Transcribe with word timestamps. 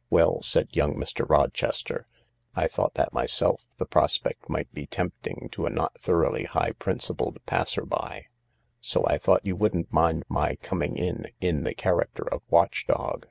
"Well,"said 0.10 0.68
young 0.74 0.94
Mr. 0.94 1.28
Rochester," 1.28 2.06
Ithought 2.56 2.94
that 2.94 3.12
myself 3.12 3.62
the 3.78 3.84
prospect 3.84 4.48
might 4.48 4.72
be 4.72 4.86
tempting 4.86 5.48
to 5.50 5.66
a 5.66 5.70
not 5.70 6.00
thoroughly 6.00 6.44
high 6.44 6.70
principled 6.70 7.44
passer 7.46 7.84
by. 7.84 8.26
So 8.80 9.04
I 9.08 9.18
thought 9.18 9.44
you 9.44 9.56
wouldn't 9.56 9.92
mind 9.92 10.22
my 10.28 10.54
coming 10.62 10.96
in— 10.96 11.26
in 11.50 11.64
the 11.64 11.74
character 11.74 12.22
of 12.22 12.42
watch 12.48 12.86
dog. 12.86 13.26